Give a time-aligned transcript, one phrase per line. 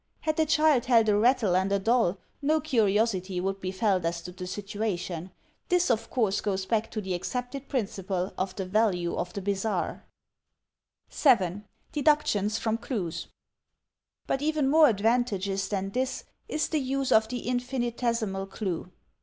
[0.21, 4.23] Had the child held a rattle and a doll no curiosity would be felt as
[4.23, 5.29] to the situation.
[5.69, 10.03] This, of course, goes back to the accepted principle of the value of the bizarre.
[11.09, 11.65] 7.
[11.91, 13.27] Deductions from Cities
[14.25, 18.89] But even more advantageous than this is the use of the infinitesimal clue.